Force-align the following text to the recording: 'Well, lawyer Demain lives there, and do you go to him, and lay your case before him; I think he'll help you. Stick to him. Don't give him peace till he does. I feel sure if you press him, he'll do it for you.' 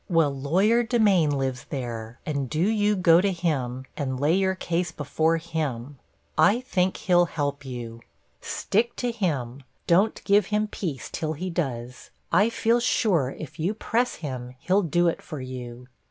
'Well, 0.09 0.31
lawyer 0.31 0.81
Demain 0.81 1.29
lives 1.29 1.65
there, 1.69 2.19
and 2.25 2.49
do 2.49 2.59
you 2.59 2.95
go 2.95 3.21
to 3.21 3.31
him, 3.31 3.85
and 3.95 4.19
lay 4.19 4.33
your 4.33 4.55
case 4.55 4.91
before 4.91 5.37
him; 5.37 5.99
I 6.39 6.61
think 6.61 6.97
he'll 6.97 7.25
help 7.27 7.63
you. 7.63 8.01
Stick 8.41 8.95
to 8.95 9.11
him. 9.11 9.61
Don't 9.85 10.23
give 10.23 10.47
him 10.47 10.67
peace 10.67 11.07
till 11.11 11.33
he 11.33 11.51
does. 11.51 12.09
I 12.31 12.49
feel 12.49 12.79
sure 12.79 13.35
if 13.37 13.59
you 13.59 13.75
press 13.75 14.15
him, 14.15 14.55
he'll 14.57 14.81
do 14.81 15.07
it 15.07 15.21
for 15.21 15.39
you.' 15.39 15.87